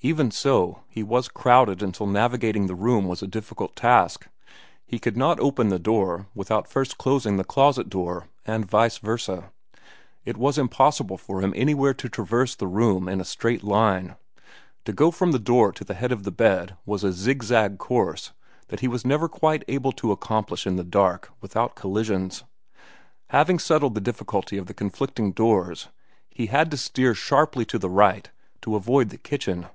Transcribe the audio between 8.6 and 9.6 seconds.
vice versa.